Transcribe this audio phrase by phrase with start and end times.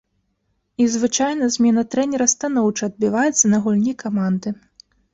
[0.85, 4.61] І звычайна змена трэнера станоўча адбіваецца на гульні каманды.